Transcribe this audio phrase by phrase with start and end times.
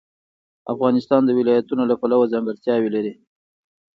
[0.73, 3.13] افغانستان د ولایتونو له پلوه ځانګړتیاوې لري.